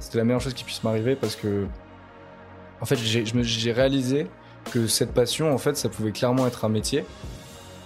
[0.00, 1.66] c'était la meilleure chose qui puisse m'arriver parce que,
[2.80, 4.26] en fait, j'ai réalisé
[4.72, 7.04] que cette passion, en fait, ça pouvait clairement être un métier.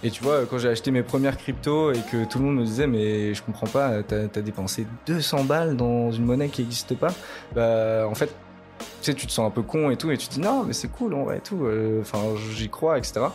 [0.02, 2.64] Et tu vois, quand j'ai acheté mes premières cryptos et que tout le monde me
[2.64, 6.94] disait, mais je comprends pas, t'as as dépensé 200 balles dans une monnaie qui n'existe
[6.94, 7.12] pas,
[7.54, 8.35] bah, en fait,
[8.79, 10.65] tu sais, tu te sens un peu con et tout, et tu te dis, non,
[10.65, 12.19] mais c'est cool, et tout, euh, enfin,
[12.54, 13.27] j'y crois, etc.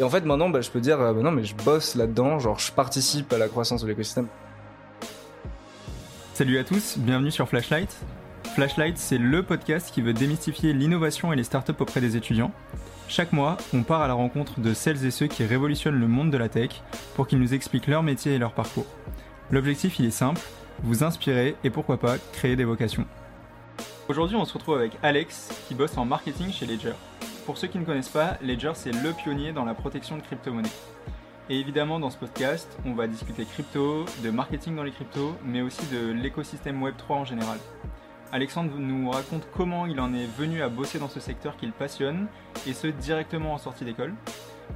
[0.00, 2.58] Et en fait, maintenant, bah, je peux dire, euh, non, mais je bosse là-dedans, genre,
[2.58, 4.26] je participe à la croissance de l'écosystème.
[6.34, 7.94] Salut à tous, bienvenue sur Flashlight.
[8.54, 12.52] Flashlight, c'est le podcast qui veut démystifier l'innovation et les startups auprès des étudiants.
[13.06, 16.30] Chaque mois, on part à la rencontre de celles et ceux qui révolutionnent le monde
[16.30, 16.70] de la tech
[17.14, 18.86] pour qu'ils nous expliquent leur métier et leur parcours.
[19.50, 20.40] L'objectif, il est simple,
[20.82, 23.04] vous inspirer et pourquoi pas créer des vocations.
[24.08, 26.94] Aujourd'hui, on se retrouve avec Alex qui bosse en marketing chez Ledger.
[27.44, 30.70] Pour ceux qui ne connaissent pas, Ledger c'est le pionnier dans la protection de crypto-monnaies.
[31.52, 35.60] Et évidemment, dans ce podcast, on va discuter crypto, de marketing dans les cryptos, mais
[35.60, 37.58] aussi de l'écosystème Web3 en général.
[38.32, 42.26] Alexandre nous raconte comment il en est venu à bosser dans ce secteur qu'il passionne,
[42.66, 44.14] et ce directement en sortie d'école.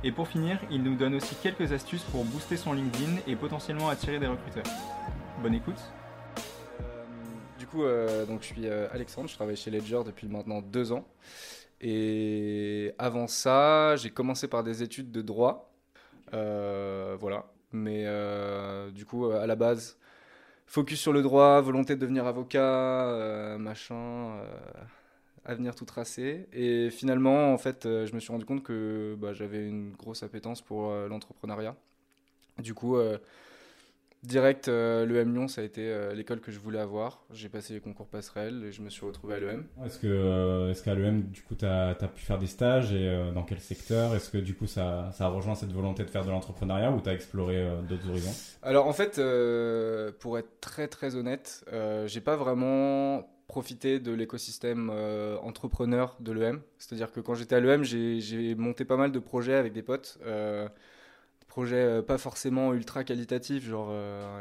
[0.04, 3.88] Et pour finir, il nous donne aussi quelques astuces pour booster son LinkedIn et potentiellement
[3.88, 4.70] attirer des recruteurs.
[5.42, 5.80] Bonne écoute.
[6.82, 7.04] Euh,
[7.58, 10.92] du coup, euh, donc je suis euh, Alexandre, je travaille chez Ledger depuis maintenant deux
[10.92, 11.08] ans.
[11.80, 15.72] Et avant ça, j'ai commencé par des études de droit.
[16.32, 17.46] Voilà.
[17.72, 18.04] Mais
[18.92, 19.98] du coup, à la base,
[20.66, 24.54] focus sur le droit, volonté de devenir avocat, euh, machin, euh,
[25.44, 26.48] avenir tout tracé.
[26.52, 30.22] Et finalement, en fait, euh, je me suis rendu compte que bah, j'avais une grosse
[30.22, 31.76] appétence pour l'entrepreneuriat.
[32.58, 32.96] Du coup,
[34.26, 37.22] direct, l'EM Lyon, ça a été l'école que je voulais avoir.
[37.32, 39.64] J'ai passé les concours passerelles et je me suis retrouvé à l'EM.
[39.84, 43.42] Est-ce que, est qu'à l'EM, du coup, tu as, pu faire des stages et dans
[43.42, 44.14] quel secteur?
[44.14, 47.00] Est-ce que, du coup, ça, ça a rejoint cette volonté de faire de l'entrepreneuriat ou
[47.00, 48.34] tu as exploré d'autres horizons?
[48.62, 54.12] Alors en fait, euh, pour être très très honnête, euh, j'ai pas vraiment profité de
[54.12, 56.60] l'écosystème euh, entrepreneur de l'EM.
[56.78, 60.18] C'est-à-dire que quand j'étais à l'EM, j'ai monté pas mal de projets avec des potes.
[61.56, 63.90] Projets pas forcément ultra qualitatifs, genre,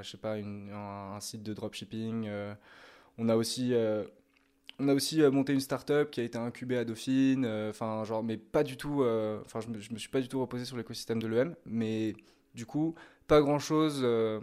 [0.02, 2.30] je sais pas, un, site de dropshipping.
[3.18, 3.74] on a aussi
[4.80, 8.36] on a aussi monté une startup qui a été incubée à Dauphine, enfin genre, mais
[8.38, 9.04] pas du tout.
[9.46, 12.16] Enfin, je, je me suis pas du tout reposé sur l'écosystème de l'EM, mais
[12.56, 12.96] du coup,
[13.28, 14.02] pas grand chose.
[14.04, 14.40] Euh,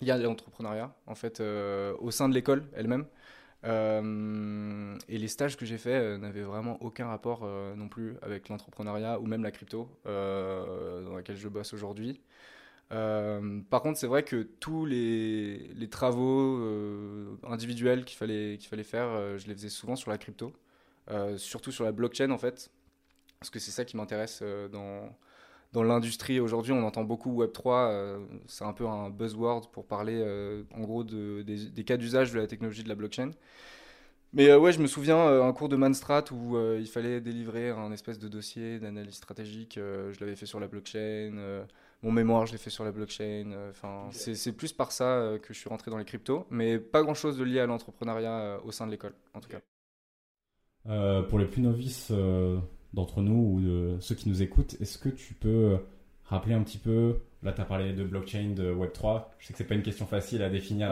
[0.00, 3.06] il y a l'entrepreneuriat, en fait, euh, au sein de l'école elle-même.
[3.66, 7.46] Euh, et les stages que j'ai faits n'avaient vraiment aucun rapport
[7.76, 12.20] non plus avec l'entrepreneuriat ou même la crypto dans laquelle je bosse aujourd'hui.
[12.90, 16.58] par contre, c'est vrai que tous les, les travaux
[17.48, 20.52] individuels qu'il fallait, qu'il fallait faire, je les faisais souvent sur la crypto,
[21.36, 22.70] surtout sur la blockchain en fait,
[23.40, 25.10] parce que c'est ça qui m'intéresse dans,
[25.72, 30.18] dans l'industrie aujourd'hui, on entend beaucoup Web3, euh, c'est un peu un buzzword pour parler
[30.24, 33.30] euh, en gros de, des, cas d'usage de la technologie de la blockchain.
[34.32, 37.92] Mais euh, ouais, je me souviens un cours de Manstrat où il fallait délivrer un
[37.92, 39.74] espèce de dossier d'analyse stratégique.
[39.76, 41.66] je l'avais fait sur la blockchain.
[42.02, 43.52] mon mémoire, je l'ai fait sur la blockchain.
[43.70, 47.14] Enfin, c'est plus par ça que je suis rentré dans les cryptos, mais pas grand
[47.14, 51.22] chose de lié à l'entrepreneuriat au sein de l'école, en tout cas.
[51.22, 52.12] pour les plus novices
[52.94, 55.78] d'entre nous ou de ceux qui nous écoutent, est-ce que tu peux
[56.28, 59.58] rappeler un petit peu, là tu as parlé de blockchain, de Web3, je sais que
[59.58, 60.90] c'est pas une question facile à définir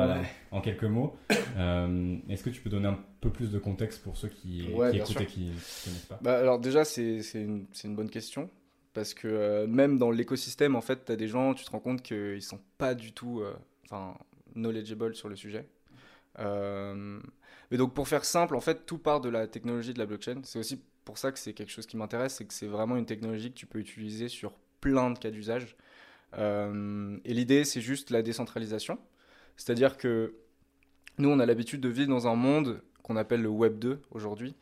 [0.50, 1.16] en quelques mots,
[1.56, 5.20] euh, est-ce que tu peux donner un peu plus de contexte pour ceux qui, écoutent
[5.20, 6.18] et qui ne connaissent pas?
[6.22, 8.48] Bah, Alors déjà c'est une, une, bonne question,
[8.92, 11.80] parce que euh, même dans l'écosystème, en fait, tu as des gens, tu te rends
[11.80, 13.54] compte qu'ils sont pas du tout euh,
[14.54, 15.66] knowledgeable sur le sujet.
[16.38, 20.42] mais donc pour faire simple, en fait, tout part de la technologie de la blockchain.
[20.44, 23.06] C'est aussi pour ça que c'est quelque chose qui m'intéresse, c'est que c'est vraiment une
[23.06, 25.76] technologie que tu peux utiliser sur plein de cas d'usage.
[26.38, 28.98] Euh, et l'idée, c'est juste la décentralisation.
[29.56, 30.34] C'est-à-dire que
[31.18, 34.54] nous, on a l'habitude de vivre dans un monde qu'on appelle le Web 2 aujourd'hui.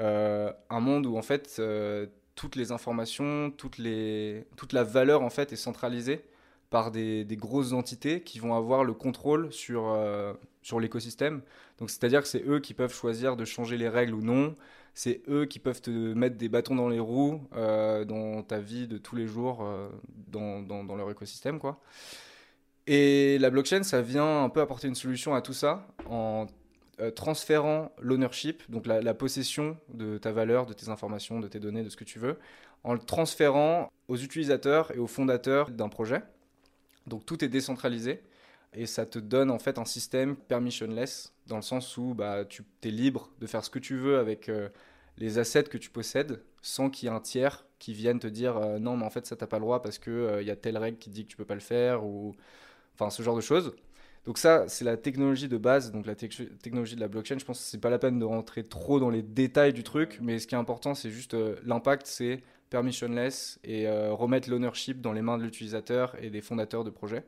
[0.00, 5.52] Euh, un monde où, en fait, euh, toutes les informations, toute la valeur, en fait,
[5.52, 6.24] est centralisée
[6.70, 9.96] par des, des grosses entités qui vont avoir le contrôle sur,
[10.62, 11.42] sur l'écosystème.
[11.78, 14.56] Donc, c'est-à-dire que c'est eux qui peuvent choisir de changer les règles ou non
[15.02, 18.86] c'est eux qui peuvent te mettre des bâtons dans les roues euh, dans ta vie
[18.86, 19.88] de tous les jours, euh,
[20.28, 21.58] dans, dans, leur écosystème.
[21.58, 21.80] Quoi.
[22.86, 26.48] Et la blockchain, ça vient un peu apporter une solution à tout ça en
[27.00, 31.82] euh, transférant l'ownership, donc la, possession de ta valeur, de tes informations, de tes données,
[31.82, 32.38] de ce que tu veux,
[32.84, 36.20] en le transférant aux utilisateurs et aux fondateurs d'un projet.
[37.06, 38.22] Donc tout est décentralisé
[38.74, 42.64] et ça te donne en fait un système permissionless dans le sens où bah, tu
[42.82, 44.50] es libre de faire ce que tu veux avec
[45.20, 48.56] les assets que tu possèdes sans qu'il y ait un tiers qui vienne te dire
[48.56, 50.50] euh, non mais en fait ça t'as pas le droit parce qu'il il euh, y
[50.50, 52.34] a telle règle qui dit que tu peux pas le faire ou
[52.94, 53.74] enfin ce genre de choses.
[54.26, 57.38] Donc ça, c'est la technologie de base, donc la technologie de la blockchain.
[57.38, 60.18] Je pense que c'est pas la peine de rentrer trop dans les détails du truc,
[60.20, 65.12] mais ce qui est important, c'est juste euh, l'impact, c'est permissionless et remettre l'ownership dans
[65.12, 67.24] les mains de l'utilisateur et des fondateurs de projets.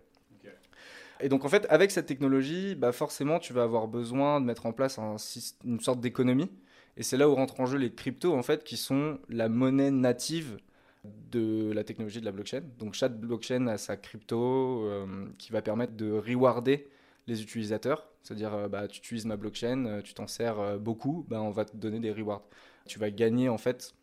[1.20, 4.66] Et donc en fait, avec cette technologie, bah forcément, tu vas avoir besoin de mettre
[4.66, 5.16] en place un,
[5.64, 6.50] une sorte d'économie.
[6.96, 9.90] Et c'est là où rentrent en jeu les cryptos, en fait, qui sont la monnaie
[9.90, 10.58] native
[11.04, 12.62] de la technologie de la blockchain.
[12.78, 16.88] Donc chaque blockchain a sa crypto euh, qui va permettre de rewarder
[17.26, 18.08] les utilisateurs.
[18.22, 21.64] C'est-à-dire, euh, bah, tu utilises ma blockchain, euh, tu t'en sers beaucoup, bah, on va
[21.64, 22.44] te donner des rewards.
[22.86, 23.94] Tu vas gagner en fait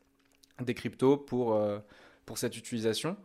[0.61, 1.61] des cryptos pour,
[2.25, 3.17] pour cette utilisation.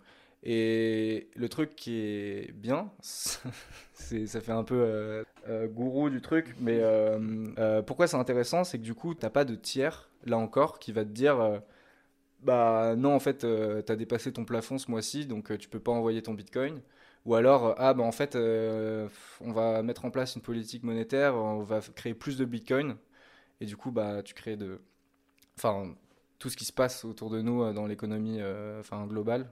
[0.44, 5.24] Et le truc qui est bien, c'est, ça fait un peu
[5.68, 6.80] gourou du truc, mais
[7.86, 10.92] pourquoi c'est intéressant, c'est que du coup, tu n'as pas de tiers, là encore, qui
[10.92, 11.60] va te dire
[12.44, 15.68] bah non, en fait, euh, tu as dépassé ton plafond ce mois-ci, donc euh, tu
[15.68, 16.82] peux pas envoyer ton Bitcoin.
[17.24, 21.34] Ou alors, euh, ah bah en fait, on va mettre en place une politique monétaire,
[21.36, 22.96] on va créer plus de Bitcoin,
[23.60, 24.80] et du coup, bah tu crées de,
[25.58, 25.94] enfin
[26.38, 28.40] tout ce qui se passe autour de nous dans l'économie,
[28.80, 29.50] enfin globale.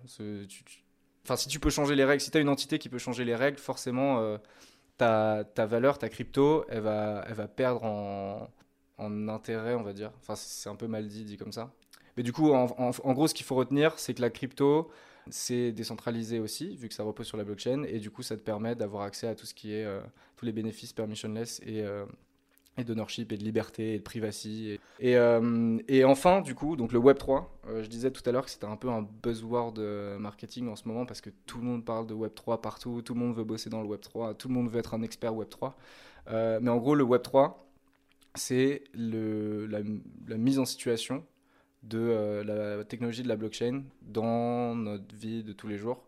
[1.24, 3.24] Enfin, si tu peux changer les règles, si tu as une entité qui peut changer
[3.24, 4.38] les règles, forcément,
[4.98, 8.48] ta, ta, valeur, ta crypto, elle va, elle va perdre en,
[8.98, 10.12] en intérêt, on va dire.
[10.20, 11.72] Enfin, c'est un peu mal dit, dit comme ça.
[12.16, 12.66] Mais du coup, en,
[13.12, 14.90] gros, ce qu'il faut retenir, c'est que la crypto,
[15.30, 18.42] c'est décentralisé aussi, vu que ça repose sur la blockchain, et du coup, ça te
[18.42, 20.00] permet d'avoir accès à tout ce qui est euh,
[20.36, 22.04] tous les bénéfices permissionless et euh,
[22.78, 24.78] et d'ownership et de liberté et de privacy.
[24.98, 28.44] Et, euh, et, enfin, du coup, donc le Web 3, je disais tout à l'heure
[28.44, 29.78] que c'était un peu un buzzword
[30.18, 33.14] marketing en ce moment parce que tout le monde parle de Web 3 partout, tout
[33.14, 35.34] le monde veut bosser dans le Web 3, tout le monde veut être un expert
[35.34, 35.76] Web 3.
[36.30, 37.62] mais en gros, le Web 3,
[38.34, 39.80] c'est la,
[40.28, 41.24] la, mise en situation
[41.82, 46.02] de euh, la technologie de la blockchain dans notre vie de tous les jours.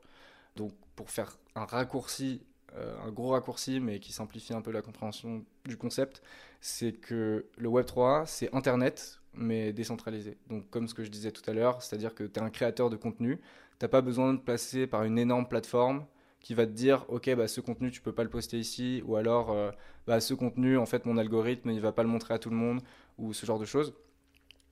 [0.57, 4.83] Donc pour faire un raccourci, euh, un gros raccourci, mais qui simplifie un peu la
[4.83, 6.23] compréhension du concept,
[6.61, 10.39] c'est que le Web3, c'est Internet, mais décentralisé.
[10.49, 12.91] Donc comme ce que je disais tout à l'heure, c'est-à-dire que tu es un créateur
[12.91, 13.39] de contenu,
[13.79, 16.05] tu n'as pas besoin de passer par une énorme plateforme
[16.41, 19.17] qui va te dire ok bah ce contenu tu peux pas le poster ici ou
[19.17, 19.71] alors euh,
[20.07, 22.57] bah, ce contenu en fait mon algorithme il va pas le montrer à tout le
[22.57, 22.83] monde
[23.17, 23.95] ou ce genre de choses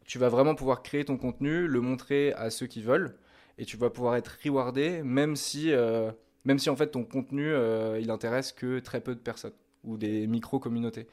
[0.06, 3.16] tu vas vraiment pouvoir créer ton contenu, le montrer à ceux qui veulent,
[3.58, 6.10] et tu vas pouvoir être rewardé, même si, euh,
[6.44, 9.52] même si en fait ton contenu, euh, il intéresse que très peu de personnes,
[9.84, 11.06] ou des micro-communautés.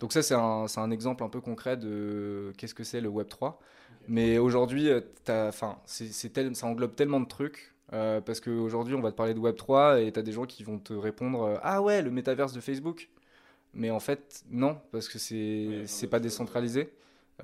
[0.00, 3.54] Donc ça, c'est un, un, exemple un peu concret de qu'est-ce que c'est le Web3.
[4.08, 5.00] Mais aujourd'hui, euh,
[5.50, 7.74] ça englobe tellement de trucs.
[7.90, 10.78] parce qu'aujourd'hui, on va te parler de Web3 et tu as des gens qui vont
[10.78, 13.08] te répondre Ah ouais, le métaverse de Facebook.
[13.76, 16.92] Mais en fait, non, parce que c'est c'est pas décentralisé.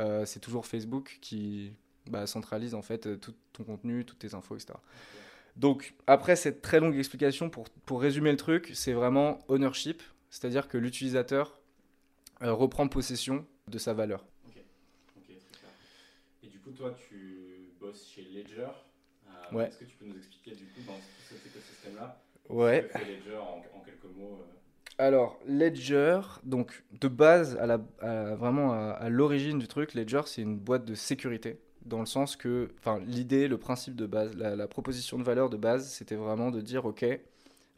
[0.00, 1.74] Euh, c'est toujours Facebook qui
[2.10, 4.72] bah, centralise en fait tout ton contenu, toutes tes infos, etc.
[5.56, 10.68] Donc après cette très longue explication, pour, pour résumer le truc, c'est vraiment ownership, c'est-à-dire
[10.68, 11.60] que l'utilisateur
[12.42, 14.24] euh, reprend possession de sa valeur.
[14.46, 15.70] Ok, très clair.
[16.42, 18.68] Et du coup, toi, tu bosses chez Ledger.
[19.26, 19.68] Euh, ouais.
[19.68, 22.88] Est-ce que tu peux nous expliquer du coup dans cet écosystème-là Ouais.
[22.88, 24.42] Ce que fait Ledger en, en quelques mots
[24.98, 27.78] alors, Ledger, donc de base, à la,
[28.36, 31.58] vraiment à, l'origine du truc, Ledger, c'est une boîte de sécurité.
[31.84, 35.56] Dans le sens que, enfin, l'idée, le principe de base, la, proposition de valeur de
[35.56, 37.04] base, c'était vraiment de dire, OK,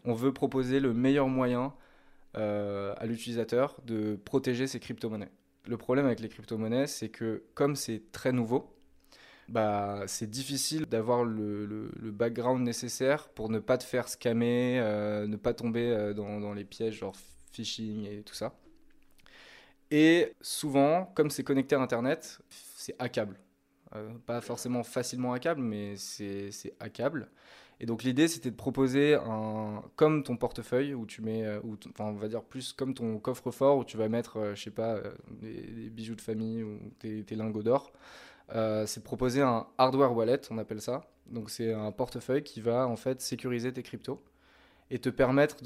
[0.05, 1.73] on veut proposer le meilleur moyen
[2.37, 5.31] euh, à l'utilisateur de protéger ses crypto-monnaies.
[5.67, 8.75] Le problème avec les crypto-monnaies, c'est que comme c'est très nouveau,
[9.49, 15.37] bah, c'est difficile d'avoir le, background nécessaire pour ne pas te faire scammer, euh, ne
[15.37, 17.15] pas tomber euh, dans, dans, les pièges genre
[17.53, 18.55] phishing et tout ça.
[19.91, 23.39] Et souvent, comme c'est connecté à Internet, c'est hackable.
[23.96, 27.31] Euh, pas forcément facilement hackable, mais c'est hackable.
[27.81, 32.05] Et donc l'idée, c'était de proposer un, comme ton portefeuille, où tu mets, ou enfin,
[32.05, 35.91] on va dire plus comme ton coffre-fort, où tu vas mettre, je sais pas, des,
[35.91, 37.93] bijoux de famille ou tes, lingots d'or.
[38.55, 41.03] Euh, c'est de proposer un hardware wallet, on appelle ça.
[41.27, 44.22] Donc c'est un portefeuille qui va en fait sécuriser tes cryptos
[44.91, 45.63] et te permettre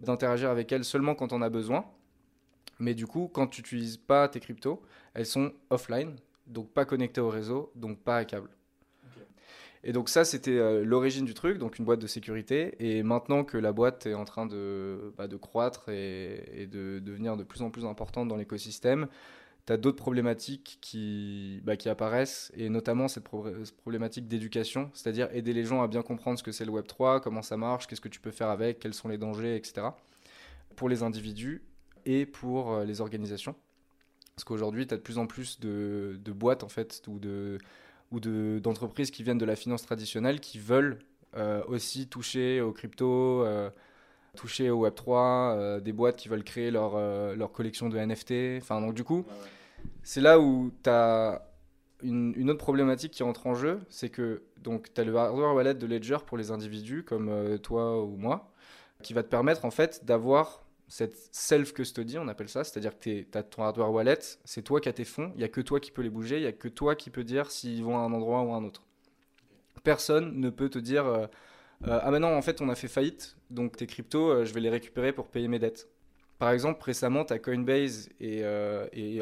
[0.00, 1.84] d'interagir avec elles seulement quand on a besoin.
[2.78, 4.82] Mais du coup, quand tu n'utilises pas tes cryptos,
[5.14, 6.16] elles sont offline,
[6.48, 8.50] donc pas connectées au réseau, donc pas à câble.
[9.84, 12.74] Et donc ça, c'était euh, l'origine du truc, donc une boîte de sécurité.
[12.80, 16.98] Et maintenant que la boîte est en train de, bah, de croître et, et, de
[16.98, 19.06] devenir de plus en plus importante dans l'écosystème,
[19.68, 25.52] tu as d'autres problématiques qui, bah, qui apparaissent, et notamment cette, problématique d'éducation, c'est-à-dire aider
[25.52, 28.08] les gens à bien comprendre ce que c'est le Web3, comment ça marche, qu'est-ce que
[28.08, 29.88] tu peux faire avec, quels sont les dangers, etc.
[30.74, 31.62] Pour les individus
[32.06, 33.54] et pour euh, les organisations.
[34.38, 37.58] Parce qu'aujourd'hui, tu as de plus en plus de, de, boîtes, en fait, ou de
[38.12, 41.00] ou d'entreprises qui viennent de la finance traditionnelle qui veulent
[41.36, 43.68] euh, aussi toucher aux crypto, euh,
[44.36, 46.96] toucher au Web3, des boîtes qui veulent créer leur,
[47.34, 48.62] leur collection de NFT.
[48.62, 49.24] Enfin, donc du coup,
[50.04, 51.42] c'est là où tu as
[52.04, 55.74] une, autre problématique qui entre en jeu, c'est que donc tu as le hardware wallet
[55.74, 58.52] de Ledger pour les individus comme toi ou moi,
[59.02, 63.28] qui va te permettre en fait d'avoir cette self-custody, on appelle ça, c'est-à-dire que tu
[63.34, 65.80] as ton hardware wallet, c'est toi qui as tes fonds, il n'y a que toi
[65.80, 68.00] qui peux les bouger, il n'y a que toi qui peux dire s'ils vont à
[68.00, 68.82] un endroit ou à un autre.
[69.84, 71.26] Personne ne peut te dire euh,
[71.86, 74.60] euh, Ah, maintenant, en fait, on a fait faillite, donc tes cryptos, euh, je vais
[74.60, 75.88] les récupérer pour payer mes dettes.
[76.38, 78.42] Par exemple, récemment, tu as Coinbase et,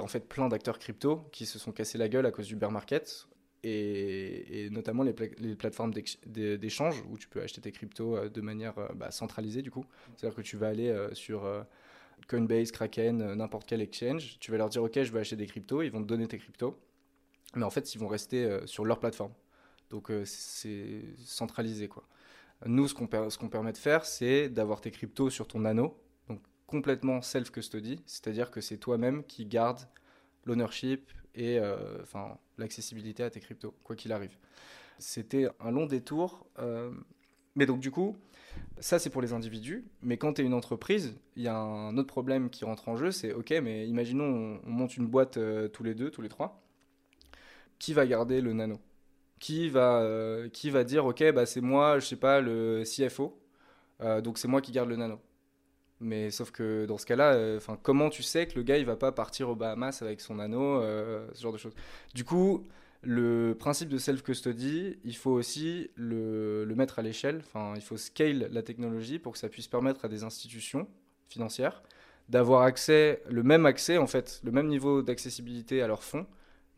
[0.00, 2.70] en fait plein d'acteurs crypto qui se sont cassés la gueule à cause du bear
[2.70, 3.26] market
[3.66, 5.92] et, notamment les, plateformes
[6.26, 9.84] d'échange où tu peux acheter tes cryptos euh, de manière euh, bah, centralisée du coup.
[10.16, 11.48] C'est-à-dire que tu vas aller euh, sur
[12.28, 15.82] Coinbase, Kraken, n'importe quel exchange, tu vas leur dire ok je veux acheter des cryptos,
[15.82, 16.78] ils vont te donner tes cryptos,
[17.54, 19.32] mais en fait ils vont rester sur leur plateforme.
[19.90, 22.04] Donc c'est centralisé quoi.
[22.64, 27.20] Nous ce qu'on permet de faire c'est d'avoir tes cryptos sur ton anneau, donc complètement
[27.20, 29.80] self-custody, c'est-à-dire que c'est toi-même qui garde
[30.44, 34.36] l'ownership et euh, enfin l'accessibilité à tes cryptos, quoi qu'il arrive.
[34.98, 36.46] C'était un long détour.
[36.58, 36.90] Euh,
[37.54, 38.16] mais donc du coup,
[38.80, 39.84] ça c'est pour les individus.
[40.02, 42.96] Mais quand tu es une entreprise, il y a un autre problème qui rentre en
[42.96, 46.28] jeu, c'est ok, mais imaginons on, monte une boîte euh, tous les deux, tous les
[46.28, 46.62] trois.
[47.78, 48.80] Qui va garder le nano?
[49.38, 50.02] Qui va,
[50.52, 53.38] qui va dire ok, bah, c'est moi, je sais pas, le CFO,
[54.22, 55.20] donc c'est moi qui garde le nano?
[56.00, 58.96] Mais sauf que dans ce cas-là, euh, comment tu sais que le gars il va
[58.96, 61.74] pas partir aux Bahamas avec son anneau, euh, ce genre de choses.
[62.14, 62.64] Du coup,
[63.02, 67.42] le principe de self-custody, il faut aussi le, le mettre à l'échelle.
[67.46, 70.86] Enfin, il faut scale la technologie pour que ça puisse permettre à des institutions
[71.28, 71.82] financières
[72.28, 76.26] d'avoir accès, le même accès en fait, le même niveau d'accessibilité à leurs fonds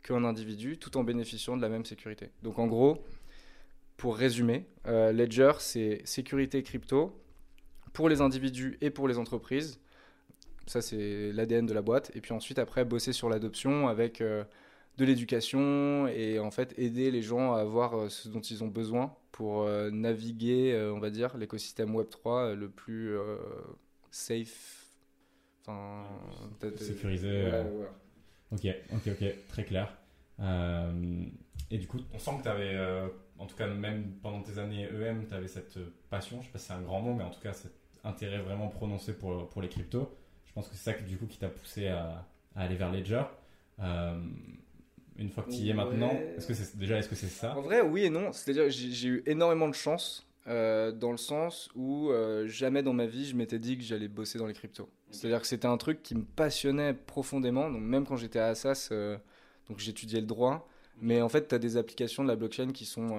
[0.03, 2.31] qu'un individu, tout en bénéficiant de la même sécurité.
[2.43, 3.03] Donc en gros,
[3.97, 7.19] pour résumer, euh, Ledger c'est sécurité crypto
[7.93, 9.81] pour les individus et pour les entreprises.
[10.69, 12.11] Ça, c'est l'ADN de la boîte.
[12.15, 14.45] Et puis ensuite, après, bosser sur l'adoption avec euh,
[14.99, 18.69] de l'éducation et en fait aider les gens à avoir euh, ce dont ils ont
[18.69, 23.17] besoin pour euh, naviguer, on va dire, l'écosystème Web3 le plus
[24.11, 24.87] safe.
[25.63, 26.05] Enfin,
[26.77, 27.51] sécurisé.
[28.51, 29.97] Ok, ok, ok, très clair.
[31.71, 32.77] et du coup, on sent que tu avais,
[33.39, 35.79] en tout cas, même pendant tes années EM, tu avais cette
[36.11, 37.78] passion, je sais pas si c'est un grand mot, mais en tout cas, cette
[38.09, 40.11] intérêt vraiment prononcé pour, pour les cryptos.
[40.47, 43.23] Je pense que c'est ça du coup qui t'a poussé à, aller vers Ledger.
[43.81, 44.21] Euh,
[45.17, 47.57] une fois que tu y es maintenant, est-ce que c'est déjà est-ce que c'est ça?
[47.57, 48.33] En vrai, oui et non.
[48.33, 53.07] C'est-à-dire j'ai eu énormément de chance euh, dans le sens où euh, jamais dans ma
[53.07, 54.89] vie je m'étais dit que j'allais bosser dans les cryptos.
[55.11, 57.71] C'est-à-dire que c'était un truc qui me passionnait profondément.
[57.71, 58.91] Donc même quand j'étais à Assas,
[59.69, 60.69] donc j'étudiais le droit.
[61.01, 63.17] Mais en fait, tu as des applications de la blockchain qui sont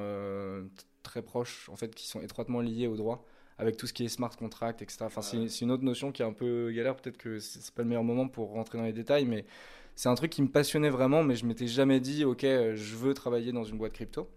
[1.03, 3.25] très proches, en fait, qui sont étroitement liées au droit
[3.59, 4.99] avec tout ce qui est smart contract, etc.
[5.03, 6.95] Enfin, c'est une autre notion qui est un peu galère.
[6.95, 9.45] Peut-être que c'est pas le meilleur moment pour rentrer dans les détails, mais
[9.95, 13.13] c'est un truc qui me passionnait vraiment, mais je m'étais jamais dit, ok, je veux
[13.13, 14.29] travailler dans une boîte crypto.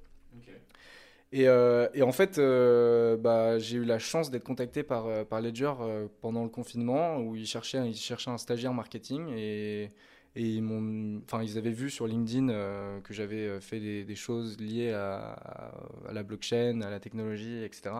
[1.33, 5.25] Et, euh, et, en fait, euh, bah, j'ai eu la chance d'être contacté par, euh,
[5.25, 5.73] par Ledger
[6.21, 9.93] pendant le confinement, où ils cherchaient, ils cherchaient un stagiaire marketing et,
[10.37, 10.63] et ils,
[11.25, 12.49] enfin, ils avaient vu sur LinkedIn
[13.03, 15.33] que j'avais fait des, des, choses liées à,
[16.09, 17.93] à, la blockchain, à la technologie, etc.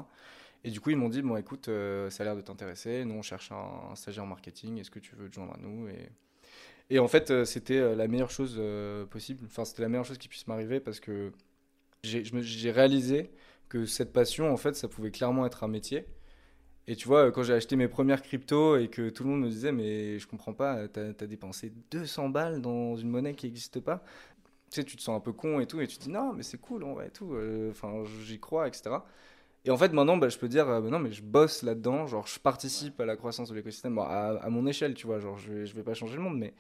[0.65, 3.05] Et du coup, ils m'ont dit Bon, écoute, euh, ça a l'air de t'intéresser.
[3.05, 4.79] Nous, on cherche un, stagiaire marketing.
[4.79, 5.89] Est-ce que tu veux te joindre à nous
[6.91, 8.61] et, en fait, euh, c'était euh, la meilleure chose
[9.09, 9.45] possible.
[9.47, 11.33] Enfin, c'était la meilleure chose qui puisse m'arriver parce que
[12.03, 13.31] j'ai réalisé
[13.69, 16.07] que cette passion, en fait, ça pouvait clairement être un métier.
[16.89, 19.49] Et tu vois, quand j'ai acheté mes premières cryptos et que tout le monde me
[19.49, 23.81] disait, mais je comprends pas, t'as as dépensé 200 balles dans une monnaie qui n'existe
[23.81, 24.03] pas.
[24.71, 26.33] Tu sais, tu te sens un peu con et tout, et tu te dis, non,
[26.35, 27.37] mais c'est cool, en vrai, et tout.
[27.71, 28.97] Enfin, j'y crois, etc.
[29.65, 32.27] Et en fait, maintenant, bah, je peux dire, euh, non, mais je bosse là-dedans, genre,
[32.27, 35.67] je participe à la croissance de l'écosystème, à, mon échelle, tu vois, genre, je vais,
[35.67, 36.53] je vais pas changer le monde, mais,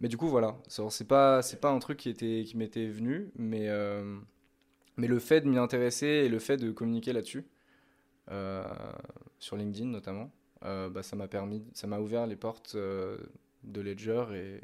[0.00, 3.30] mais du coup, voilà, c'est pas, c'est pas un truc qui, était, qui m'était venu,
[3.36, 4.18] mais, euh,
[4.96, 7.44] mais le fait de m'y intéresser et le fait de communiquer là-dessus,
[8.30, 8.64] euh,
[9.38, 14.60] sur LinkedIn notamment, bah, ça m'a permis, ça m'a ouvert les portes de Ledger et,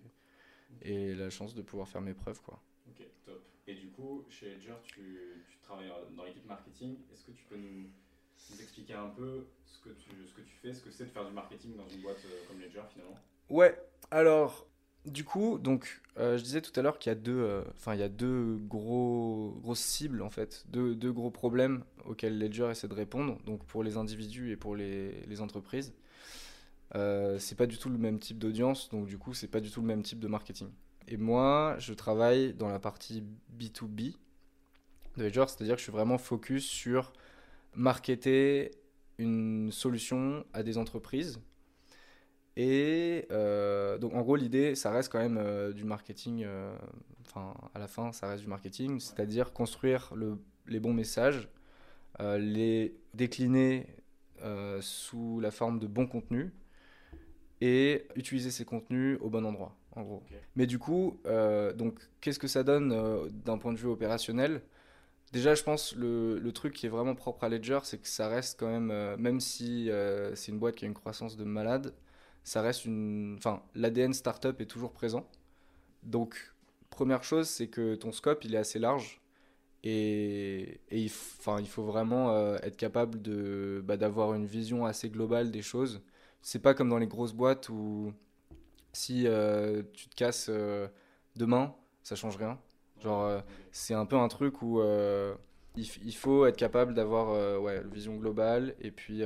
[0.83, 2.61] et la chance de pouvoir faire mes preuves, quoi.
[2.89, 3.43] Ok, top.
[3.69, 6.97] Et du coup, chez Ledger, tu travailles dans l'équipe marketing.
[7.13, 7.91] Est-ce que tu peux nous,
[8.61, 11.27] expliquer un peu ce que tu, ce que tu fais, ce que c'est de faire
[11.27, 13.19] du marketing dans une boîte euh, comme Ledger finalement?
[13.51, 13.77] Ouais,
[14.11, 14.67] alors
[15.05, 17.63] du coup, donc euh, je disais tout à l'heure qu'il y a deux, euh,
[17.95, 22.89] y a deux gros grosses cibles en fait, deux, deux, gros problèmes auxquels Ledger essaie
[22.89, 23.39] de répondre.
[23.45, 25.95] Donc pour les individus et pour les, les entreprises,
[26.95, 29.71] euh, c'est pas du tout le même type d'audience, donc du coup c'est pas du
[29.71, 30.71] tout le même type de marketing.
[31.09, 33.23] Et moi, je travaille dans la partie
[33.57, 34.17] B2B,
[35.17, 37.13] de c'est-à-dire que je suis vraiment focus sur
[37.75, 38.73] marketer
[39.19, 41.41] une solution à des entreprises.
[42.57, 46.75] Et euh, donc en gros l'idée, ça reste quand même euh, du marketing, euh,
[47.27, 51.49] enfin à la fin ça reste du marketing, c'est-à-dire construire le, les bons messages,
[52.19, 53.87] les décliner
[54.81, 56.51] sous la forme de bons contenus
[57.61, 60.23] et utiliser ces contenus au bon endroit en gros.
[60.55, 61.21] Mais du coup,
[61.75, 64.63] donc qu'est-ce que ça donne d'un point de vue opérationnel?
[65.33, 68.29] Déjà, je pense le, le truc qui est vraiment propre à Ledger, c'est que ça
[68.29, 69.91] reste quand même, même si
[70.35, 71.95] c'est une boîte qui a une croissance de malade,
[72.45, 73.35] ça reste une.
[73.39, 75.29] Enfin, l'ADN startup est toujours présent.
[76.05, 76.55] Donc,
[76.91, 79.21] première chose, c'est que ton scope, il est assez large.
[79.85, 85.51] Et, et il, faut vraiment euh, être capable de, bah, d'avoir une vision assez globale
[85.51, 86.03] des choses.
[86.43, 88.13] C'est pas comme dans les grosses boîtes où
[88.93, 90.89] si euh, tu te casses euh,
[91.37, 92.59] demain, ça change rien.
[93.03, 94.81] Genre, c'est un peu un truc où
[95.77, 99.23] il, il, faut être capable d'avoir ouais, une vision globale et puis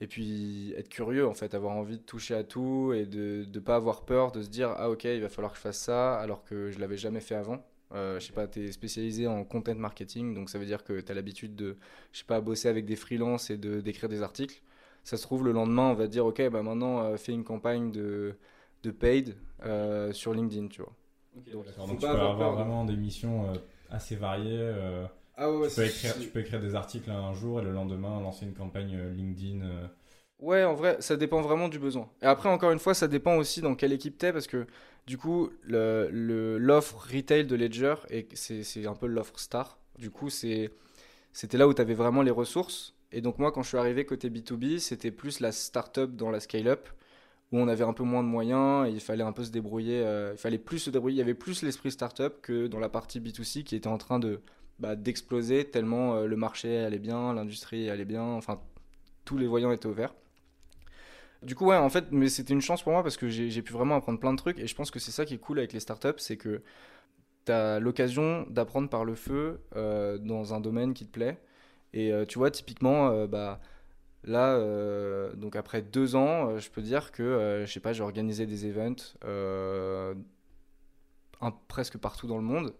[0.00, 3.60] et puis être curieux en fait, avoir envie de toucher à tout et de ne
[3.60, 6.18] pas avoir peur de se dire ah ok il va falloir que je fasse ça
[6.18, 7.64] alors que je l'avais jamais fait avant.
[7.92, 11.00] Euh, je sais pas, tu es spécialisé en content marketing, donc ça veut dire que
[11.00, 11.76] tu as l'habitude de,
[12.12, 14.60] je sais pas, bosser avec des freelances et de d'écrire des articles.
[15.04, 17.92] Ça se trouve, le lendemain, on va dire, ok, bah maintenant, euh, fais une campagne
[17.92, 18.34] de,
[18.82, 20.92] de paid euh, sur LinkedIn, tu vois.
[21.52, 23.56] Donc, tu peux avoir, vraiment des missions euh,
[23.90, 24.72] assez variées.
[25.38, 28.20] Ah ouais, tu, peux écrire, tu, peux écrire, des articles un jour et le lendemain
[28.20, 29.62] lancer une campagne euh, LinkedIn.
[29.62, 29.86] Euh.
[30.38, 32.08] Ouais, en vrai, ça dépend vraiment du besoin.
[32.22, 34.66] Et après, encore une fois, ça dépend aussi dans quelle équipe t'es parce que
[35.06, 37.94] du coup, l'offre le, l'offre retail de Ledger,
[38.34, 39.78] c'est un peu l'offre star.
[39.98, 40.70] Du coup, c'était
[41.52, 42.94] là où tu avais vraiment les ressources.
[43.12, 46.40] Et donc, moi, quand je suis arrivé côté B2B, c'était plus la startup dans la
[46.40, 46.88] scale-up
[47.52, 50.02] où on avait un peu moins de moyens et il fallait un peu se débrouiller.
[50.04, 51.16] Euh, il fallait plus se débrouiller.
[51.16, 54.18] Il y avait plus l'esprit startup que dans la partie B2C qui était en train
[54.18, 54.40] de
[54.78, 58.60] bah, d'exploser tellement euh, le marché allait bien, l'industrie allait bien, enfin
[59.24, 60.14] tous les voyants étaient ouverts.
[61.42, 63.72] Du coup, ouais, en fait, mais c'était une chance pour moi parce que j'ai pu
[63.72, 65.72] vraiment apprendre plein de trucs et je pense que c'est ça qui est cool avec
[65.72, 66.62] les startups, c'est que
[67.44, 71.38] tu as l'occasion d'apprendre par le feu euh, dans un domaine qui te plaît.
[71.92, 73.58] Et tu vois, typiquement, bah,
[74.26, 74.58] là,
[75.34, 79.14] donc après deux ans, je peux dire que, je sais pas, j'ai organisé des events
[81.68, 82.74] presque partout dans le monde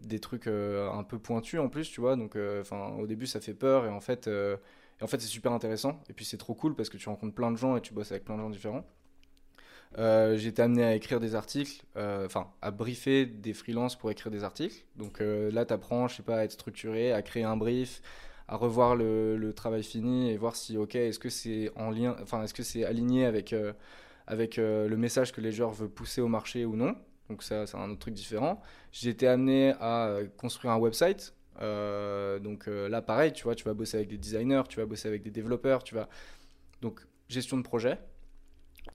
[0.00, 2.16] des trucs euh, un peu pointus en plus, tu vois.
[2.16, 4.56] Donc, euh, enfin, au début, ça fait peur et en fait, euh,
[5.00, 6.00] en fait, c'est super intéressant.
[6.08, 8.12] Et puis, c'est trop cool parce que tu rencontres plein de gens et tu bosses
[8.12, 8.84] avec plein de gens différents.
[9.96, 14.44] j'ai été amené à écrire des articles, enfin à briefer des freelances pour écrire des
[14.44, 14.84] articles.
[14.96, 18.02] Donc là, tu apprends, je sais pas, à être structuré, à créer un brief,
[18.48, 22.42] à revoir le, travail fini et voir si, ok, est-ce que c'est en lien, enfin,
[22.42, 23.54] est-ce que c'est aligné avec,
[24.26, 26.96] avec le message que les joueurs veulent pousser au marché ou non.
[27.28, 28.60] Donc ça, c'est un autre truc différent.
[28.92, 31.34] J'ai été amené à euh, construire un website.
[31.60, 34.86] Euh, donc euh, là, pareil, tu vois, tu vas bosser avec des designers, tu vas
[34.86, 36.08] bosser avec des développeurs, tu vas...
[36.80, 37.98] Donc gestion de projet.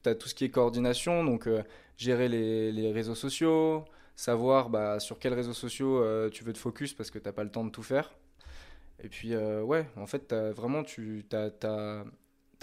[0.02, 1.48] Tu as tout ce qui est coordination, donc
[1.98, 3.86] gérer les, les, réseaux sociaux,
[4.16, 7.44] savoir bah, sur quels réseaux sociaux tu veux te focus parce que tu n'as pas
[7.44, 8.16] le temps de tout faire.
[9.04, 12.04] Et puis, ouais, en fait, vraiment, tu as,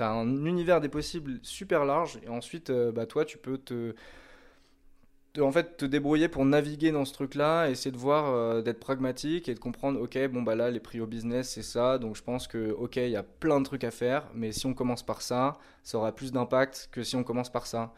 [0.00, 2.18] un univers des possibles super large.
[2.24, 3.94] Et ensuite, bah, toi, tu peux te
[5.38, 9.48] en fait te débrouiller pour naviguer dans ce truc-là, essayer de voir, euh, d'être pragmatique
[9.48, 12.22] et de comprendre, ok, bon bah là les prix au business c'est ça, donc je
[12.22, 15.04] pense que ok il y a plein de trucs à faire, mais si on commence
[15.04, 17.94] par ça, ça aura plus d'impact que si on commence par ça.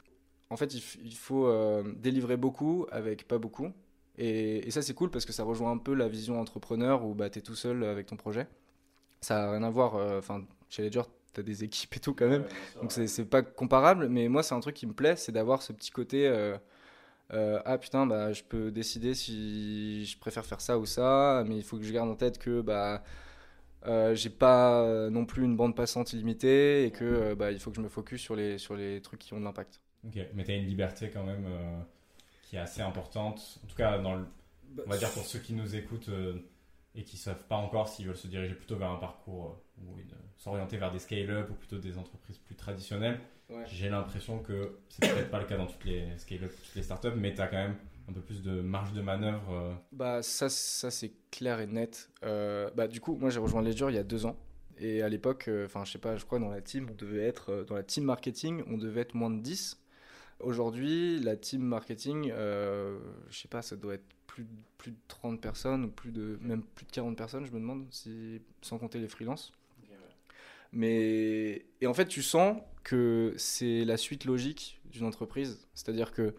[0.50, 3.72] En fait il, faut euh, délivrer beaucoup avec pas beaucoup,
[4.18, 7.26] et, ça c'est cool parce que ça rejoint un peu la vision entrepreneur où bah
[7.26, 8.46] es tout seul avec ton projet.
[9.20, 11.02] Ça n'a rien à voir, euh, enfin chez Ledger
[11.36, 12.44] as des équipes et tout quand même,
[12.82, 15.72] donc c'est pas comparable, mais moi c'est un truc qui me plaît, c'est d'avoir ce
[15.72, 16.28] petit côté
[17.32, 21.56] euh, ah putain, bah, je peux décider si je préfère faire ça ou ça, mais
[21.56, 23.02] il faut que je garde en tête que bah,
[23.86, 27.70] euh, j'ai pas non plus une bande passante illimitée et que euh, bah, il faut
[27.70, 29.80] que je me focus sur les, sur les trucs qui ont de l'impact.
[30.06, 31.46] Ok, mais tu as une liberté quand même
[32.52, 34.26] qui est assez importante, en tout cas, dans le,
[34.84, 36.10] on va dire pour ceux qui nous écoutent
[36.94, 39.96] et qui savent pas encore s'ils veulent se diriger plutôt vers un parcours ou
[40.36, 43.18] s'orienter vers des scale-up ou plutôt des entreprises plus traditionnelles.
[43.64, 47.16] J'ai l'impression que c'est peut-être pas le cas dans toutes les scale-up, toutes les startups,
[47.16, 49.54] mais tu as quand même un peu plus de marge de manœuvre.
[49.54, 49.74] Euh.
[49.92, 52.10] Bah ça, ça c'est clair et net.
[52.22, 54.36] Euh, bah du coup, moi j'ai rejoint Ledger il y a deux ans.
[54.76, 57.24] Et à l'époque, euh, enfin je sais pas, je crois dans la team, on devait
[57.24, 59.81] être, dans la team marketing, on devait être moins de 10.
[60.42, 62.98] Aujourd'hui, la team marketing, je
[63.30, 64.46] sais pas, ça doit être plus,
[64.78, 67.86] plus de 30 personnes ou plus de, même plus de 40 personnes, je me demande,
[67.90, 69.52] si, sans compter les freelances.
[70.72, 75.66] Mais et en fait, tu sens que c'est la suite logique d'une entreprise.
[75.74, 76.34] C'est-à-dire que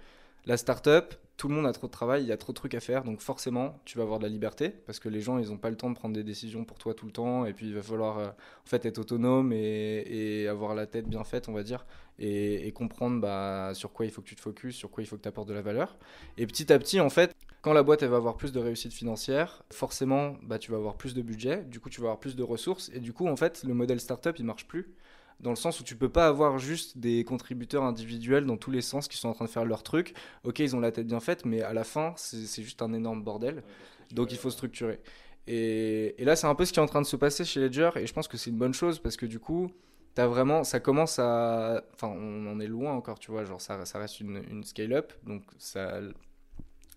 [0.45, 2.75] La startup, tout le monde a trop de travail, il y a trop de trucs
[2.75, 5.49] à faire, donc forcément, tu vas avoir de la liberté, parce que les gens, ils
[5.49, 7.67] n'ont pas le temps de prendre des décisions pour toi tout le temps, et puis
[7.67, 11.53] il va falloir euh, en fait être autonome et, avoir la tête bien faite, on
[11.53, 11.85] va dire,
[12.19, 15.17] et, comprendre bah, sur quoi il faut que tu te focuses, sur quoi il faut
[15.17, 15.97] que tu apportes de la valeur.
[16.37, 18.93] Et petit à petit, en fait, quand la boîte elle va avoir plus de réussite
[18.93, 22.35] financière, forcément, bah, tu vas avoir plus de budget, du coup, tu vas avoir plus
[22.35, 24.93] de ressources, et du coup, en fait, le modèle startup, il marche plus
[25.39, 28.81] dans le sens où tu peux pas avoir juste des contributeurs individuels dans tous les
[28.81, 30.13] sens qui sont en train de faire leur truc.
[30.43, 33.23] Ok, ils ont la tête bien faite, mais à la fin, c'est juste un énorme
[33.23, 33.63] bordel.
[34.11, 34.99] Donc il faut structurer.
[35.47, 37.59] Et, et là, c'est un peu ce qui est en train de se passer chez
[37.59, 39.69] Ledger, et je pense que c'est une bonne chose parce que du coup,
[40.15, 43.83] as vraiment, ça commence à, enfin, on en est loin encore, tu vois, genre ça,
[43.85, 45.99] ça reste une, une scale-up, donc ça,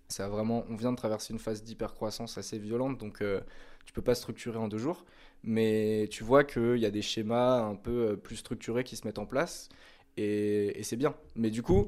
[0.08, 3.40] ça vraiment, on vient de traverser une phase d'hyper croissance assez violente, donc euh,
[3.84, 5.04] tu peux pas structurer en deux jours
[5.42, 9.06] mais tu vois qu'il y a des schémas un peu euh, plus structurés qui se
[9.06, 9.68] mettent en place
[10.16, 11.14] et, c'est bien.
[11.34, 11.86] Mais du coup,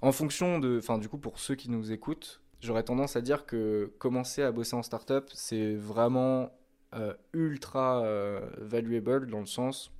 [0.00, 3.46] en fonction de, enfin du coup pour ceux qui nous écoutent, j'aurais tendance à dire
[3.46, 6.50] que commencer à bosser en startup, c'est vraiment
[6.94, 9.92] euh, ultra euh, valuable dans le sens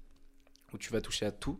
[0.72, 1.58] où tu vas toucher à tout.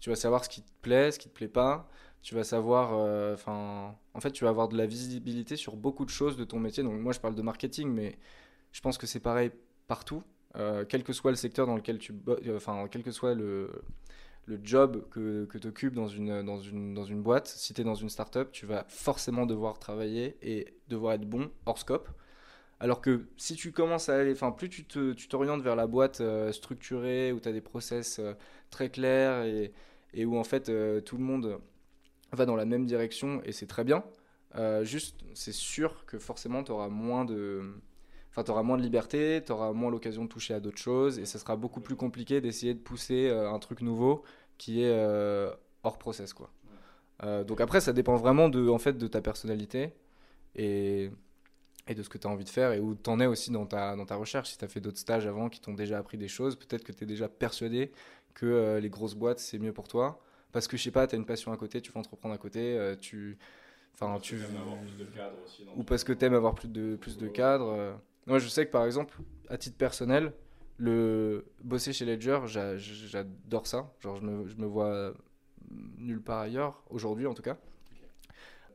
[0.00, 1.88] Tu vas savoir ce qui te plaît, ce qui te plaît pas.
[2.22, 2.92] Tu vas savoir,
[3.34, 6.58] enfin, en fait, tu vas avoir de la visibilité sur beaucoup de choses de ton
[6.58, 6.82] métier.
[6.82, 8.18] Donc moi, je parle de marketing, mais
[8.72, 9.52] je pense que c'est pareil
[9.86, 10.22] partout.
[10.58, 13.70] Euh, quel que soit le secteur dans lequel tu euh, enfin quel que soit le,
[14.46, 17.82] le job que, que tu occupes dans une, dans, une, dans une boîte, si tu
[17.82, 22.08] es dans une startup, tu vas forcément devoir travailler et devoir être bon hors scope.
[22.80, 24.84] Alors que si tu commences à aller, enfin plus tu
[25.28, 28.20] t'orientes vers la boîte euh, structurée, où tu as des process
[28.70, 29.72] très clairs et,
[30.14, 30.64] et, où en fait
[31.04, 31.58] tout le monde
[32.32, 34.04] va dans la même direction et c'est très bien,
[34.82, 37.62] juste c'est sûr que forcément tu auras moins de
[38.36, 41.18] Enfin, tu auras moins de liberté, tu auras moins l'occasion de toucher à d'autres choses
[41.18, 44.24] et ce sera beaucoup plus compliqué d'essayer de pousser euh, un truc nouveau
[44.58, 45.50] qui est euh,
[45.84, 46.34] hors process.
[46.34, 46.50] Quoi.
[47.22, 49.94] Euh, donc après, ça dépend vraiment de, en fait, de ta personnalité
[50.54, 51.10] et,
[51.88, 53.50] et de ce que tu as envie de faire et où tu en es aussi
[53.50, 54.50] dans ta, dans ta recherche.
[54.50, 56.92] Si tu as fait d'autres stages avant qui t'ont déjà appris des choses, peut-être que
[56.92, 57.90] tu es déjà persuadé
[58.34, 60.20] que les grosses boîtes, c'est mieux pour toi.
[60.52, 62.38] Parce que je sais pas, tu as une passion à côté, tu veux entreprendre à
[62.38, 63.38] côté, tu.
[63.94, 64.36] Enfin, tu.
[65.74, 67.98] Ou parce que tu aimes avoir plus de, plus de cadres.
[68.26, 69.16] Moi, je sais que par exemple,
[69.48, 70.32] à titre personnel,
[70.78, 73.92] le bosser chez Ledger, j'adore ça.
[74.00, 75.14] Genre, je me, je me vois
[75.98, 77.56] nulle part ailleurs, aujourd'hui en tout cas.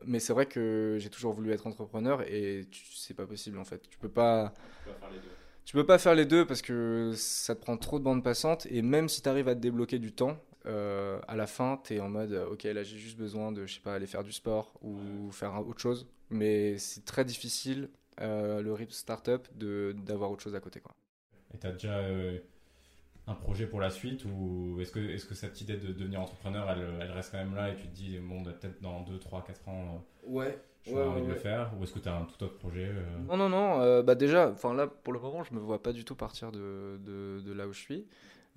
[0.05, 3.87] Mais c'est vrai que j'ai toujours voulu être entrepreneur et c'est pas possible en fait.
[3.89, 4.53] Tu peux pas.
[4.83, 5.29] Tu peux pas faire les deux.
[5.63, 8.65] Tu peux pas faire les deux parce que ça te prend trop de bandes passantes
[8.65, 11.95] et même si tu arrives à te débloquer du temps, euh, à la fin, tu
[11.95, 14.31] es en mode ok, là j'ai juste besoin de, je sais pas, aller faire du
[14.31, 16.07] sport ou faire autre chose.
[16.31, 20.79] Mais c'est très difficile euh, le rythme startup d'avoir autre chose à côté.
[20.79, 20.93] Quoi.
[21.53, 22.39] Et tu as déjà euh,
[23.27, 26.21] un projet pour la suite ou est-ce que, est -ce que cette idée de devenir
[26.21, 29.01] entrepreneur, elle, elle, reste quand même là et tu te dis, bon, bah, peut-être dans
[29.01, 32.09] 2, 3, 4 ans, euh, ouais, j'aurais envie de le faire Ou est-ce que tu
[32.09, 32.89] as un tout autre projet
[33.27, 34.03] Non, non, non.
[34.03, 37.41] bah déjà, là, pour le moment, je me vois pas du tout partir de, de,
[37.41, 38.07] de là où je suis.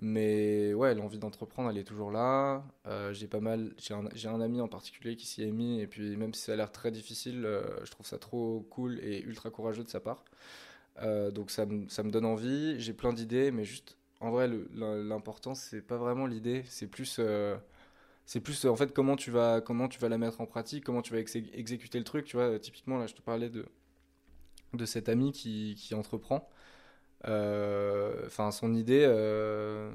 [0.02, 2.64] Mais ouais, l'envie d'entreprendre, elle est toujours là.
[2.87, 5.87] Euh, j'ai pas mal, j'ai un, un, ami en particulier qui s'y est mis, et
[5.87, 9.20] puis même si ça a l'air très difficile, euh, je trouve ça trop cool et
[9.22, 10.24] ultra courageux de sa part.
[11.02, 12.80] Euh, donc ça, ça, me donne envie.
[12.80, 17.20] J'ai plein d'idées, mais juste, en vrai, l'important, c'est pas vraiment l'idée, c'est plus,
[18.26, 21.02] c'est plus en fait comment tu vas, comment tu vas la mettre en pratique, comment
[21.02, 22.26] tu vas exécuter le truc.
[22.26, 23.66] Tu vois, typiquement là, je te parlais de
[24.76, 26.48] de cet ami qui, qui entreprend.
[27.26, 29.90] Euh, enfin, son idée, euh,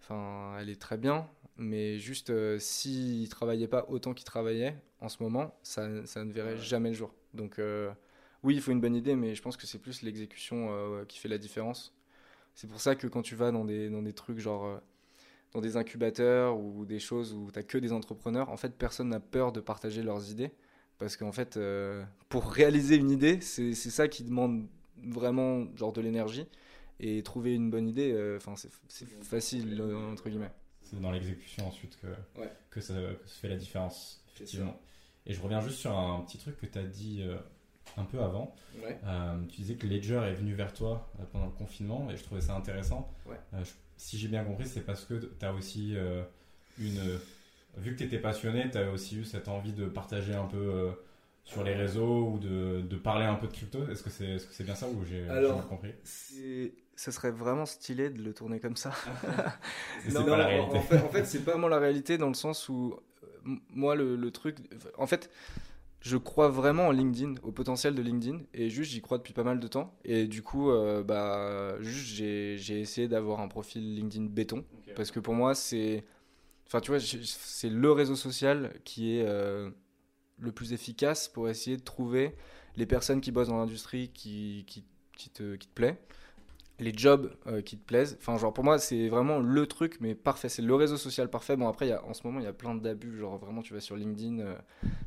[0.00, 5.08] enfin, elle est très bien, mais juste euh, s'il travaillait pas autant qu'il travaillait en
[5.08, 7.14] ce moment, ça, ça ne verrait jamais le jour.
[7.34, 7.60] Donc
[8.42, 11.28] oui, il faut une bonne idée, mais je pense que c'est plus l'exécution qui fait
[11.28, 11.94] la différence.
[12.54, 14.80] C'est pour ça que quand tu vas dans des, dans des trucs genre
[15.52, 19.08] dans des incubateurs ou des choses où tu n'as que des entrepreneurs, en fait, personne
[19.10, 20.52] n'a peur de partager leurs idées.
[20.98, 21.58] Parce qu'en fait,
[22.30, 24.66] pour réaliser une idée, c'est ça qui demande
[25.04, 26.46] vraiment genre de l'énergie
[27.00, 28.70] et trouver une bonne idée euh, enfin c'est
[29.22, 30.52] facile euh, entre guillemets.
[30.82, 32.06] C'est dans l'exécution ensuite que,
[32.70, 32.94] que, ça,
[33.26, 34.80] se fait la différence effectivement.
[35.26, 37.36] et je reviens juste sur un petit truc que tu as dit euh,
[37.96, 38.54] un peu avant.
[39.48, 42.54] Tu disais que Ledger est venu vers toi pendant le confinement et je trouvais ça
[42.54, 43.12] intéressant.
[43.96, 45.94] Si j'ai bien compris c'est parce que tu as aussi
[46.78, 47.18] une
[47.78, 50.92] vu que tu étais passionné tu as aussi eu cette envie de partager un peu
[51.46, 53.88] sur les réseaux ou de, de, parler un peu de crypto?
[53.88, 55.92] Est-ce que c'est est -ce c'est bien ça ou j'ai mal compris?
[56.96, 58.90] Ça serait vraiment stylé de le tourner comme ça.
[60.02, 60.76] c'est pas la réalité.
[60.76, 63.94] En fait, en fait c'est pas vraiment la réalité dans le sens où euh, moi
[63.94, 64.56] le, le, truc.
[64.98, 65.30] En fait,
[66.00, 69.44] je crois vraiment en LinkedIn, au potentiel de LinkedIn, et juste j'y crois depuis pas
[69.44, 69.94] mal de temps.
[70.04, 74.64] Et du coup, euh, bah, juste j'ai essayé d'avoir un profil LinkedIn béton,
[74.96, 76.04] parce que pour moi c'est,
[76.66, 79.70] enfin tu vois, c'est le réseau social qui est euh,
[80.38, 82.34] le plus efficace pour essayer de trouver
[82.76, 84.84] les personnes qui bossent dans l'industrie qui, qui,
[85.16, 85.98] qui, te, qui te plaît,
[86.78, 88.16] les jobs euh, qui te plaisent.
[88.20, 90.48] Enfin, genre pour moi, c'est vraiment le truc, mais parfait.
[90.48, 91.56] C'est le réseau social parfait.
[91.56, 93.18] Bon, après, en ce moment, il y a plein d'abus.
[93.18, 94.54] Genre vraiment, tu vas sur LinkedIn, euh,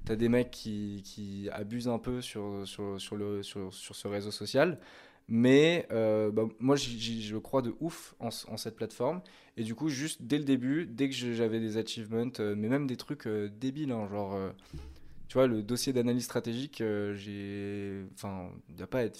[0.05, 3.95] tu as des mecs qui, qui, abusent un peu sur, sur, sur, le, sur, sur
[3.95, 4.79] ce réseau social.
[5.27, 9.21] Mais euh, bah, moi, je crois de ouf en, cette plateforme.
[9.57, 12.97] Et du coup, juste dès le début, dès que j'avais des achievements, mais même des
[12.97, 14.35] trucs débiles, hein, genre
[15.29, 18.03] tu vois, le dossier d'analyse stratégique, j'ai.
[18.13, 19.19] Enfin, il a pas être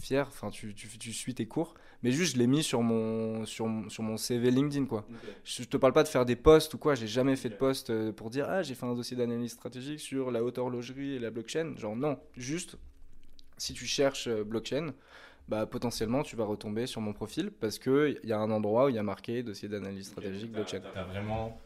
[0.00, 0.26] fier.
[0.28, 1.74] Enfin, tu, tu, tu, suis tes cours.
[2.02, 5.06] Mais juste, je l'ai mis sur mon, sur, sur mon CV LinkedIn, quoi.
[5.44, 6.94] Je, te parle pas de faire des posts ou quoi.
[6.94, 10.00] J'ai jamais fait de post euh, pour dire, ah, j'ai fait un dossier d'analyse stratégique
[10.00, 11.74] sur la haute horlogerie et la blockchain.
[11.76, 12.18] Genre, non.
[12.36, 12.76] Juste,
[13.56, 14.92] si tu cherches euh, blockchain,
[15.48, 18.88] bah, potentiellement, tu vas retomber sur mon profil parce qu'il y a un endroit où
[18.88, 20.80] il y a marqué dossier d'analyse stratégique blockchain.
[20.80, 21.60] Tu as vraiment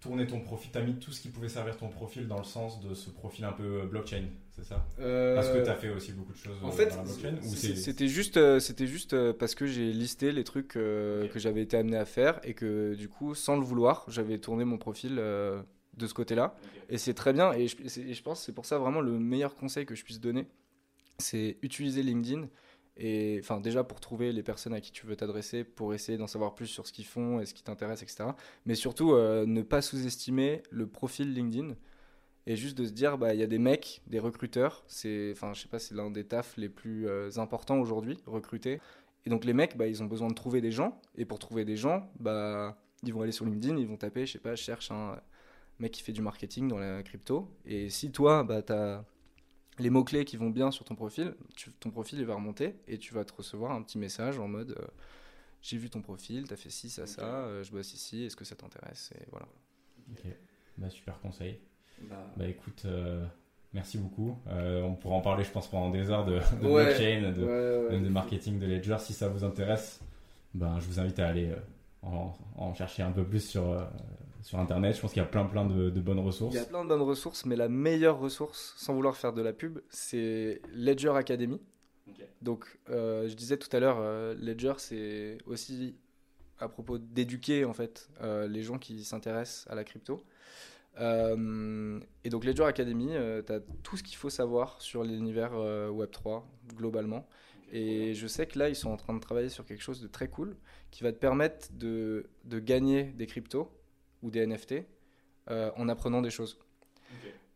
[0.00, 2.80] tourner ton profil, t'as mis tout ce qui pouvait servir ton profil dans le sens
[2.80, 4.86] de ce profil un peu blockchain, c'est ça?
[4.98, 7.36] Euh, Parce que tu as fait aussi beaucoup de choses en fait, dans la blockchain
[7.42, 11.76] C'était juste, euh, c'était juste euh, parce que j'ai listé les trucs que j'avais été
[11.76, 16.06] amené à faire et que du coup, sans le vouloir, j'avais tourné mon profil de
[16.06, 16.54] ce côté-là.
[16.88, 19.54] Et c'est très bien et je, et je pense c'est pour ça vraiment le meilleur
[19.54, 20.46] conseil que je puisse donner,
[21.18, 22.48] c'est utiliser LinkedIn
[23.02, 26.26] et enfin, déjà pour trouver les personnes à qui tu veux t'adresser, pour essayer d'en
[26.26, 28.24] savoir plus sur ce qu'ils font et ce qui t'intéresse, etc.
[28.66, 31.74] Mais surtout, euh, ne pas sous-estimer le profil LinkedIn
[32.46, 34.84] et juste de se dire, bah, il y a des mecs, des recruteurs.
[34.86, 38.80] C'est, enfin, je sais pas, c'est l'un des tafs les plus euh, importants aujourd'hui, recruter.
[39.24, 41.00] Et donc les mecs, bah, ils ont besoin de trouver des gens.
[41.16, 44.32] Et pour trouver des gens, bah, ils vont aller sur LinkedIn, ils vont taper, je
[44.32, 45.18] sais pas, je cherche un
[45.78, 47.48] mec qui fait du marketing dans la crypto.
[47.64, 49.06] Et si toi, bah, tu as
[49.78, 51.34] les mots-clés qui vont bien sur ton profil,
[51.80, 54.76] ton profil il va remonter et tu vas te recevoir un petit message en mode
[54.78, 54.86] euh,
[55.62, 58.36] j'ai vu ton profil, tu as fait ci, ça, ça, euh, je bosse ici, est-ce
[58.36, 59.46] que ça t'intéresse Et voilà.
[60.12, 60.24] Ok,
[60.78, 61.60] bah, super conseil.
[62.02, 63.26] Bah, bah écoute, euh,
[63.74, 64.38] merci beaucoup.
[64.46, 68.96] on pourra en parler, je pense, pendant des heures de, blockchain, de, marketing, de Ledger.
[69.00, 70.00] Si ça vous intéresse,
[70.54, 71.54] ben, je vous invite à aller
[72.00, 73.86] en, en, chercher un peu plus sur
[74.42, 74.96] sur Internet.
[74.96, 76.54] Je pense qu'il y a plein, plein de, bonnes ressources.
[76.54, 79.42] Il y a plein de bonnes ressources, mais la meilleure ressource, sans vouloir faire de
[79.42, 81.60] la pub, c'est Ledger Academy.
[82.42, 85.96] Donc, euh, je disais tout à l'heure, euh, Ledger, c'est aussi
[86.58, 90.22] à propos d'éduquer en fait euh, les gens qui s'intéressent à la crypto.
[90.98, 93.12] et donc, Ledger Academy,
[93.46, 96.42] tu as tout ce qu'il faut savoir sur l'univers Web3
[96.76, 97.28] globalement.
[97.72, 100.08] Et je sais que là, ils sont en train de travailler sur quelque chose de
[100.08, 100.56] très cool
[100.90, 103.70] qui va te permettre de, de gagner des cryptos
[104.22, 104.84] ou des NFT
[105.50, 106.58] euh, en apprenant des choses.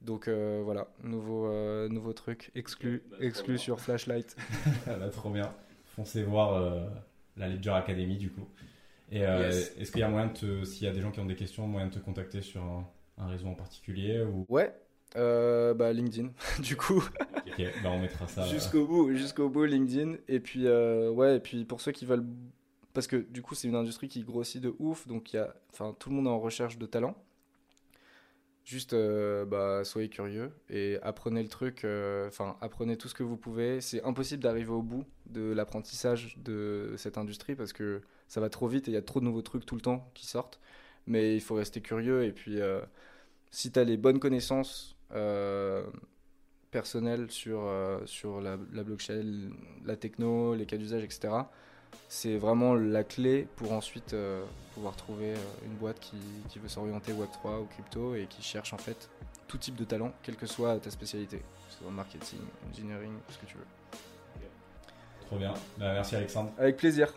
[0.00, 4.36] Donc euh, voilà, nouveau, euh, nouveau truc exclu, bah, exclu sur Flashlight.
[4.86, 5.54] bah, trop bien.
[5.84, 6.90] Foncez voir
[7.36, 8.48] la Ledger Academy du coup.
[9.12, 11.36] Et est-ce qu'il y a moyen de s'il y a des gens qui ont des
[11.36, 14.44] questions, moyen de te contacter sur un, réseau en particulier ou...
[14.48, 14.74] Ouais,
[15.14, 17.04] bah LinkedIn du coup.
[17.46, 18.44] ok, bah on mettra ça.
[18.48, 20.16] jusqu'au bout, jusqu'au bout LinkedIn.
[20.26, 22.26] Et puis ouais, et puis pour ceux qui veulent
[22.94, 25.54] parce que du coup c'est une industrie qui grossit de ouf, donc y a,
[25.98, 27.16] tout le monde est en recherche de talent.
[28.64, 31.84] Juste, euh, bah, soyez curieux et apprenez le truc.
[31.84, 33.82] Euh, enfin, apprenez tout ce que vous pouvez.
[33.82, 38.66] C'est impossible d'arriver au bout de l'apprentissage de cette industrie parce que ça va trop
[38.66, 40.60] vite et il y a trop de nouveaux trucs tout le temps qui sortent.
[41.06, 42.80] Mais il faut rester curieux et puis euh,
[43.50, 44.96] si tu as les bonnes connaissances
[46.70, 47.70] personnelles sur,
[48.06, 49.50] sur la, blockchain,
[49.84, 51.44] la techno, les cas d'usage, etc
[52.08, 57.12] c'est vraiment la clé pour ensuite euh, pouvoir trouver euh, une boîte qui, veut s'orienter
[57.12, 59.10] Web3 ou crypto et qui cherche en fait
[59.48, 63.38] tout type de talent, quelle que soit ta spécialité, que ce soit marketing, engineering, ce
[63.38, 63.66] que tu veux.
[65.26, 65.54] Trop bien.
[65.78, 66.52] Bah, merci Alexandre.
[66.58, 67.12] Avec plaisir.